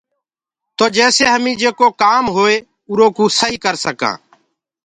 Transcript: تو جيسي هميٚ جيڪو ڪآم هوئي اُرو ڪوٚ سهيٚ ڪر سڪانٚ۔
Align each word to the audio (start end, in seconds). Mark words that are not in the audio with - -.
تو 0.77 0.85
جيسي 0.95 1.25
هميٚ 1.33 1.59
جيڪو 1.61 1.87
ڪآم 2.01 2.23
هوئي 2.35 2.55
اُرو 2.89 3.07
ڪوٚ 3.17 3.29
سهيٚ 3.39 3.61
ڪر 3.63 3.75
سڪانٚ۔ 3.85 4.19